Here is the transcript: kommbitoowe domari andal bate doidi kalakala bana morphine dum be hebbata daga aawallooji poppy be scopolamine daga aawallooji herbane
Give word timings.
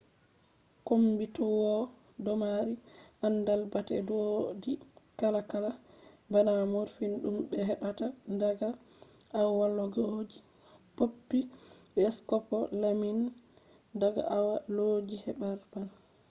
kommbitoowe 0.87 1.73
domari 2.25 2.75
andal 3.27 3.61
bate 3.73 3.95
doidi 4.07 4.73
kalakala 5.19 5.71
bana 6.31 6.51
morphine 6.73 7.15
dum 7.23 7.35
be 7.49 7.57
hebbata 7.69 8.05
daga 8.41 8.67
aawallooji 9.39 10.39
poppy 10.97 11.39
be 11.93 12.01
scopolamine 12.17 13.25
daga 14.01 14.21
aawallooji 14.37 15.17
herbane 15.25 15.91